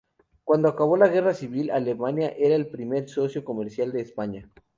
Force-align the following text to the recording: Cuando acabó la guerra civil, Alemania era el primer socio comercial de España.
Cuando 0.43 0.67
acabó 0.67 0.97
la 0.97 1.09
guerra 1.09 1.31
civil, 1.35 1.69
Alemania 1.69 2.33
era 2.35 2.55
el 2.55 2.71
primer 2.71 3.07
socio 3.07 3.45
comercial 3.45 3.91
de 3.91 4.01
España. 4.01 4.49